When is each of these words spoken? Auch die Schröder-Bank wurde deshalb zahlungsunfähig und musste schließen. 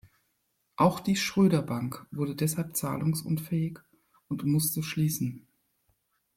Auch 0.77 0.99
die 0.99 1.15
Schröder-Bank 1.15 2.07
wurde 2.09 2.35
deshalb 2.35 2.75
zahlungsunfähig 2.75 3.77
und 4.29 4.43
musste 4.45 4.81
schließen. 4.81 5.45